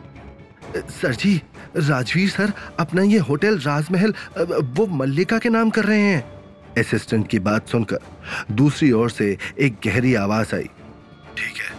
सर 0.77 1.15
जी, 1.15 1.41
राजवीर 1.77 2.29
सर, 2.29 2.53
अपना 2.79 3.01
ये 3.01 3.17
होटल 3.19 3.59
राजमहल, 3.59 4.13
वो 4.39 4.87
मल्लिका 4.87 5.37
के 5.37 5.49
नाम 5.49 5.69
कर 5.69 5.85
रहे 5.85 6.01
हैं। 6.01 6.21
असिस्टेंट 6.77 7.27
की 7.27 7.39
बात 7.39 7.67
सुनकर 7.67 7.99
दूसरी 8.51 8.91
ओर 8.91 9.09
से 9.09 9.37
एक 9.59 9.77
गहरी 9.85 10.13
आवाज़ 10.15 10.55
आई। 10.55 10.69
ठीक 11.37 11.61
है 11.61 11.78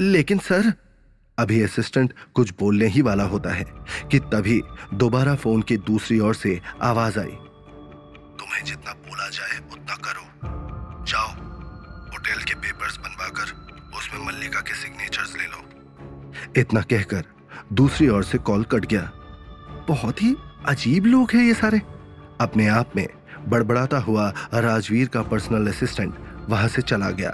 लेकिन 0.00 0.38
सर, 0.38 0.72
अभी 1.38 1.62
असिस्टेंट 1.62 2.12
कुछ 2.34 2.52
बोलने 2.60 2.86
ही 2.86 3.02
वाला 3.02 3.24
होता 3.24 3.50
है 3.50 3.64
कि 4.10 4.18
तभी 4.18 4.62
दोबारा 4.94 5.34
फ़ोन 5.34 5.62
की 5.62 5.76
दूसरी 5.76 6.18
ओर 6.20 6.34
से 6.34 6.60
आवाज़ 6.82 7.18
आई। 7.18 7.36
तुम्हें 8.38 8.64
जितना 8.64 8.92
बोला 8.92 9.28
जाए 9.28 9.58
उतना 9.72 9.94
करो। 9.94 10.24
जाओ 11.04 11.28
होटल 12.12 12.42
के 12.42 12.54
पेपर्स 12.54 12.96
बनवाकर 12.96 13.52
उसमें 13.96 14.26
मल्लिका 14.26 14.60
के 14.60 14.74
सिग्नेचर्स 14.74 15.36
ले 15.36 15.44
लो। 15.44 16.60
इतना 16.60 16.80
कहकर 16.80 17.24
दूसरी 17.72 18.08
ओर 18.08 18.24
से 18.24 18.38
कॉल 18.38 18.64
कट 18.64 18.86
गया। 18.86 19.10
बहुत 19.88 20.22
ही 20.22 20.34
अजीब 20.68 21.06
लोग 21.06 21.30
हैं 21.30 21.42
ये 21.42 21.54
सारे। 21.54 21.78
अपने 22.40 22.66
आप 22.68 22.96
में 22.96 23.08
बड़बड़ाता 23.48 23.98
हुआ 23.98 24.32
राजवीर 24.54 25.08
का 25.08 25.22
पर्सनल 25.22 25.66
असिस्टेंट 25.66 26.14
वहाँ 26.48 26.68
से 26.68 26.82
चला 26.82 27.10
गया। 27.10 27.30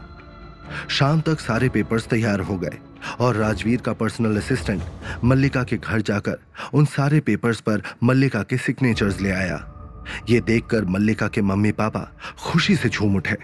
शाम 0.88 1.20
तक 1.20 1.40
सारे 1.40 1.68
पेपर्स 1.68 2.06
तैयार 2.06 2.40
हो 2.40 2.56
गए 2.58 2.78
और 3.20 3.37
राजवीर 3.37 3.80
का 3.80 3.92
पर्सनल 3.92 4.37
असिस्टेंट 4.37 4.82
मल्लिका 5.25 5.62
के 5.62 5.76
घर 5.76 6.00
जाकर 6.00 6.38
उन 6.75 6.84
सारे 6.87 7.20
पेपर्स 7.20 7.60
पर 7.60 7.82
मल्लिका 8.02 8.42
के 8.42 8.56
सिग्नेचर्स 8.56 9.20
ले 9.20 9.30
आया। 9.30 9.64
ये 10.30 10.40
देखकर 10.40 10.84
मल्लिका 10.84 11.28
के 11.28 11.42
मम्मी 11.42 11.72
पापा 11.72 12.00
खुशी 12.42 12.76
से 12.76 12.88
झूम 12.88 13.16
उठे 13.16 13.37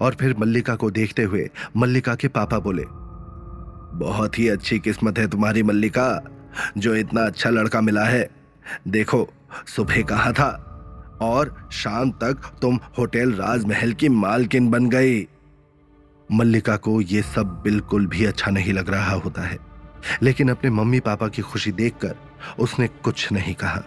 और 0.00 0.14
फिर 0.14 0.34
मल्लिका 0.38 0.74
को 0.74 0.90
देखते 0.90 1.22
हुए 1.22 1.48
मल्लिका 1.76 2.14
के 2.14 2.28
पापा 2.30 2.58
बोले, 2.58 2.84
बहुत 3.98 4.38
ही 4.38 4.48
अच्छी 4.48 4.78
किस्मत 4.78 5.18
है 5.18 5.26
तुम्हारी 5.28 5.62
मल्लिका, 5.62 6.20
जो 6.78 6.94
इतना 6.94 7.22
अच्छा 7.22 7.50
लड़का 7.50 7.80
मिला 7.80 8.04
है। 8.04 8.28
देखो, 8.88 9.28
सुबह 9.66 10.02
कहा 10.02 10.32
था 10.32 10.48
और 11.22 11.54
शाम 11.72 12.10
तक 12.22 12.50
तुम 12.62 12.78
होटल 12.98 13.32
राजमहल 13.32 13.92
की 13.92 14.08
मालकिन 14.08 14.70
बन 14.70 14.88
गई। 14.88 15.20
मल्लिका 16.32 16.76
को 16.76 17.00
यह 17.00 17.22
सब 17.22 17.60
बिल्कुल 17.64 18.06
भी 18.06 18.24
अच्छा 18.24 18.50
नहीं 18.50 18.72
लग 18.72 18.88
रहा 18.90 19.12
होता 19.12 19.42
है। 19.42 19.58
लेकिन 20.22 20.50
अपने 20.50 20.70
मम्मी 20.70 21.00
पापा 21.00 21.28
की 21.28 21.42
खुशी 21.42 21.72
देखकर 21.72 22.14
उसने 22.58 22.88
कुछ 22.88 23.32
नहीं 23.32 23.54
कहा। 23.54 23.82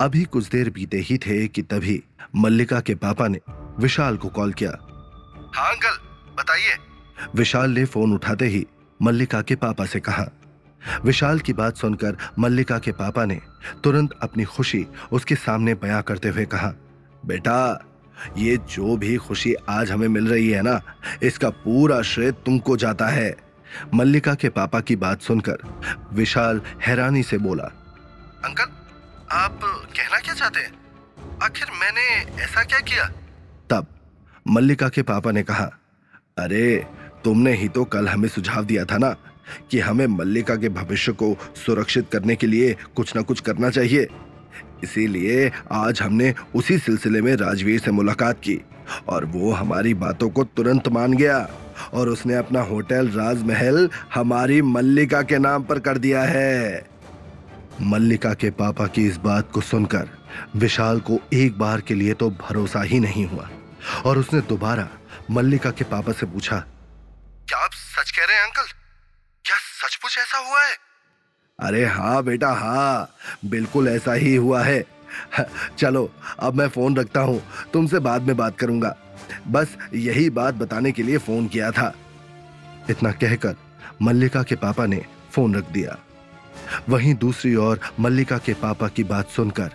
अभी 0.00 0.24
कुछ 0.24 0.48
देर 0.48 0.70
बीते 0.70 0.98
ही 0.98 1.18
थे 1.18 1.48
कि 1.48 1.62
तभी 1.62 2.02
मल्लिका 2.36 2.80
के 2.80 2.94
पापा 2.94 3.28
ने 3.28 3.40
विशाल 3.78 4.16
को 4.16 4.28
कॉल 4.28 4.52
किया। 4.52 4.70
हाँ 5.54 5.70
अंकल, 5.70 5.98
बताइए। 6.38 6.76
विशाल 7.34 7.70
ने 7.70 7.84
फ़ोन 7.84 8.12
उठाते 8.12 8.46
ही 8.46 8.66
मल्लिका 9.02 9.42
के 9.42 9.54
पापा 9.54 9.86
से 9.86 10.00
कहा। 10.00 10.26
विशाल 11.04 11.38
की 11.38 11.52
बात 11.52 11.76
सुनकर 11.76 12.16
मल्लिका 12.38 12.78
के 12.78 12.92
पापा 12.92 13.24
ने 13.24 13.40
तुरंत 13.84 14.10
अपनी 14.22 14.44
खुशी 14.44 14.86
उसके 15.12 15.34
सामने 15.34 15.74
बयां 15.74 16.02
करते 16.02 16.28
हुए 16.28 16.44
कहा, 16.44 16.72
बेटा 17.26 17.86
ये 18.36 18.56
जो 18.56 18.96
भी 18.96 19.16
खुशी 19.16 19.54
आज 19.54 19.90
हमें 19.90 20.08
मिल 20.08 20.28
रही 20.28 20.50
है 20.50 20.62
ना, 20.62 20.80
इसका 21.22 21.50
पूरा 21.50 22.02
श्रेय 22.02 22.32
तुमको 22.32 22.76
जाता 22.76 23.06
है। 23.06 23.36
मल्लिका 23.94 24.34
के 24.34 24.48
पापा 24.48 24.80
की 24.80 24.96
बात 24.96 25.22
सुनकर 25.22 25.58
विशाल 26.12 26.60
हैरानी 26.86 27.22
से 27.22 27.38
बोला, 27.38 27.64
अंकल, 28.44 28.64
आप 29.32 29.60
कहना 29.64 30.18
क्या 30.18 30.34
चाहते 30.34 30.60
हैं? 30.60 30.72
आखिर 31.42 31.66
मैंने 31.80 32.08
ऐसा 32.42 32.64
क्या 32.64 32.78
किया? 32.78 33.04
तब 33.70 33.86
मल्लिका 34.48 34.88
के 34.88 35.02
पापा 35.02 35.30
ने 35.30 35.42
कहा, 35.42 35.70
अरे, 36.38 36.86
तुमने 37.24 37.52
ही 37.52 37.68
तो 37.68 37.84
कल 37.84 38.08
हमें 38.08 38.28
सुझाव 38.28 38.64
दिया 38.64 38.84
था 38.84 38.98
ना 38.98 39.16
कि 39.70 39.80
हमें 39.80 40.06
मल्लिका 40.06 40.56
के 40.56 40.68
भविष्य 40.68 41.12
को 41.12 41.36
सुरक्षित 41.66 42.08
करने 42.12 42.36
के 42.36 42.46
लिए 42.46 42.76
कुछ 42.96 43.16
ना 43.16 43.22
कुछ 43.22 43.40
करना 43.40 43.70
चाहिए। 43.70 44.08
इसीलिए 44.84 45.50
आज 45.72 46.00
हमने 46.02 46.34
उसी 46.54 46.78
सिलसिले 46.78 47.22
में 47.22 47.34
राजवीर 47.36 47.80
से 47.80 47.90
मुलाकात 47.90 48.38
की 48.38 48.60
और 49.08 49.24
वो 49.24 49.52
हमारी 49.52 49.94
बातों 49.94 50.28
को 50.30 50.44
तुरंत 50.44 50.88
मान 50.88 51.12
गया 51.12 51.38
और 51.94 52.08
उसने 52.08 52.34
अपना 52.34 52.60
होटल 52.60 53.08
राजमहल 53.08 53.88
हमारी 54.14 54.62
मल्लिका 54.62 55.22
के 55.22 55.38
नाम 55.38 55.62
पर 55.62 55.78
कर 55.78 55.98
दिया 55.98 56.22
है। 56.22 56.86
मल्लिका 57.82 58.32
के 58.34 58.50
पापा 58.50 58.86
की 58.86 59.06
इस 59.06 59.16
बात 59.16 59.50
को 59.52 59.60
सुनकर 59.60 60.08
विशाल 60.56 61.00
को 61.00 61.18
एक 61.32 61.58
बार 61.58 61.80
के 61.80 61.94
लिए 61.94 62.14
तो 62.14 62.30
भरोसा 62.30 62.82
ही 62.82 63.00
नहीं 63.00 63.26
हुआ 63.26 63.48
और 64.04 64.18
उसने 64.18 64.40
दोबारा 64.40 64.88
मल्लिका 65.30 65.70
के 65.70 65.84
पापा 65.84 66.12
से 66.12 66.26
पूछा, 66.26 66.56
क्या 67.48 67.58
आप 67.58 67.72
सच 67.72 68.10
कह 68.10 68.24
रहे 68.24 68.36
हैं, 68.36 68.44
अंकल? 68.44 68.72
क्या 69.44 69.56
सचमुच 69.56 70.18
ऐसा 70.18 70.38
हुआ 70.38 70.62
है? 70.62 70.76
अरे 71.58 71.84
हाँ 71.84 72.22
बेटा 72.24 72.50
हाँ। 72.52 73.14
बिल्कुल 73.44 73.88
ऐसा 73.88 74.12
ही 74.12 74.34
हुआ 74.36 74.62
है। 74.62 74.84
चलो, 75.78 76.10
अब 76.38 76.54
मैं 76.54 76.68
फ़ोन 76.68 76.96
रखता 76.96 77.20
हूँ। 77.20 77.42
तुमसे 77.72 77.98
बाद 77.98 78.22
में 78.22 78.36
बात 78.36 78.58
करूँगा। 78.58 78.96
बस 79.48 79.76
यही 79.94 80.30
बात 80.30 80.54
बताने 80.54 80.92
के 80.92 81.02
लिए 81.02 81.18
फ़ोन 81.18 81.48
किया 81.48 81.70
था। 81.70 81.92
इतना 82.90 83.12
कहकर 83.12 83.56
मल्लिका 84.02 84.42
के 84.42 84.56
पापा 84.56 84.86
ने 84.86 85.04
फ़ोन 85.32 85.54
रख 85.54 85.70
दिया। 85.70 85.98
वहीं 86.88 87.14
दूसरी 87.14 87.54
ओर 87.54 87.80
मल्लिका 88.00 88.38
के 88.38 88.54
पापा 88.54 88.88
की 88.88 89.04
बात 89.04 89.28
सुनकर 89.28 89.70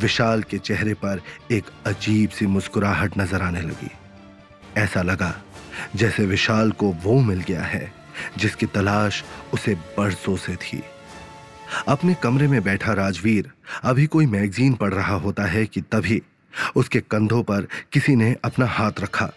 विशाल 0.00 0.42
के 0.42 0.58
चेहरे 0.58 0.94
पर 0.94 1.20
एक 1.52 1.64
अजीब 1.86 2.30
सी 2.30 2.46
मुस्कुराहट 2.46 3.18
नज़र 3.18 3.42
आने 3.42 3.60
लगी। 3.60 3.90
ऐसा 4.76 5.02
लगा 5.02 5.34
जैसे 5.96 6.26
विशाल 6.26 6.70
को 6.72 6.92
वो 7.02 7.18
मिल 7.20 7.40
गया 7.40 7.62
है, 7.62 7.92
जिसकी 8.38 8.66
तलाश 8.66 9.24
उसे 9.54 9.74
बरसों 9.74 10.36
से 10.36 10.56
थी। 10.56 10.82
अपने 11.88 12.14
कमरे 12.14 12.48
में 12.48 12.62
बैठा 12.62 12.92
राजवीर, 12.92 13.50
अभी 13.84 14.06
कोई 14.06 14.26
मैगजीन 14.26 14.74
पढ़ 14.74 14.94
रहा 14.94 15.14
होता 15.14 15.42
है 15.42 15.66
कि 15.66 15.80
तभी 15.80 16.22
उसके 16.76 17.00
कंधों 17.00 17.42
पर 17.42 17.66
किसी 17.92 18.16
ने 18.16 18.36
अपना 18.44 18.66
हाथ 18.66 18.92
रखा। 19.00 19.30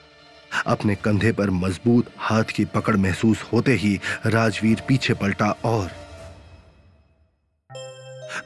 अपने 0.66 0.96
कंधे 0.96 1.32
पर 1.32 1.50
मज़बूत 1.50 2.06
हाथ 2.18 2.44
की 2.44 2.66
पकड़ 2.66 2.96
महसूस 2.96 3.42
होते 3.54 3.74
ही 3.74 4.00
राजवीर 4.26 4.82
पीछे 4.88 5.14
पलटा 5.14 5.52
और 5.52 5.92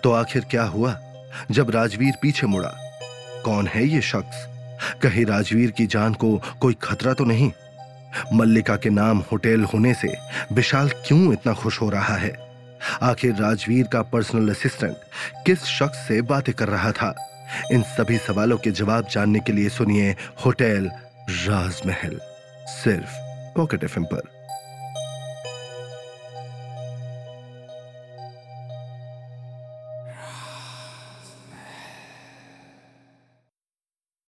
तो 0.03 0.11
आखिर 0.11 0.45
क्या 0.51 0.63
हुआ? 0.63 0.99
जब 1.51 1.69
राजवीर 1.69 2.13
पीछे 2.21 2.47
मुड़ा। 2.47 2.73
कौन 3.45 3.67
है 3.67 3.87
ये 3.87 4.01
शख्स? 4.01 4.45
कहीं 5.01 5.25
राजवीर 5.25 5.71
की 5.71 5.85
जान 5.85 6.13
को 6.13 6.41
कोई 6.61 6.75
खतरा 6.83 7.13
तो 7.13 7.25
नहीं। 7.25 7.51
मल्लिका 8.33 8.75
के 8.75 8.89
नाम 8.89 9.23
होटल 9.31 9.63
होने 9.63 9.93
से 9.93 10.17
विशाल 10.51 10.89
क्यों 10.89 11.33
इतना 11.33 11.53
खुश 11.53 11.81
हो 11.81 11.89
रहा 11.89 12.15
है? 12.15 12.44
आखिर 13.01 13.35
राजवीर 13.35 13.87
का 13.87 14.01
पर्सनल 14.01 14.49
असिस्टेंट 14.49 14.95
किस 15.45 15.63
शख्स 15.63 16.07
से 16.07 16.21
बातें 16.21 16.55
कर 16.55 16.67
रहा 16.67 16.91
था? 16.91 17.15
इन 17.71 17.81
सभी 17.81 18.17
सवालों 18.17 18.57
के 18.57 18.71
जवाब 18.71 19.07
जानने 19.11 19.39
के 19.39 19.53
लिए 19.53 19.69
सुनिए 19.69 20.15
होटल 20.45 20.91
राजमहल, 21.29 22.19
सिर्फ़ 22.67 23.15
पॉकेट 23.55 23.83
एफ़ 23.83 23.99
पर। 23.99 24.34